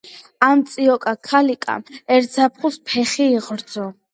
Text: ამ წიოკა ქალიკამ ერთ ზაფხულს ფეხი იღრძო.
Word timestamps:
ამ 0.45 0.63
წიოკა 0.69 1.13
ქალიკამ 1.27 1.85
ერთ 2.17 2.35
ზაფხულს 2.39 2.81
ფეხი 2.91 3.31
იღრძო. 3.39 3.91